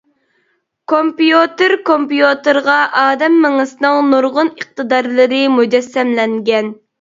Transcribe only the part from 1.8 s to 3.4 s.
كومپيۇتېرغا ئادەم